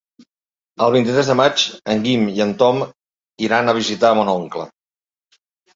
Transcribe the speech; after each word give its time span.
El 0.85 0.93
vint-i-tres 0.95 1.29
de 1.33 1.35
maig 1.41 1.67
en 1.95 2.01
Guim 2.07 2.25
i 2.39 2.41
en 2.49 2.57
Tom 2.63 2.83
iran 3.51 3.69
a 3.75 3.79
visitar 3.83 4.17
mon 4.23 4.35
oncle. 4.39 4.69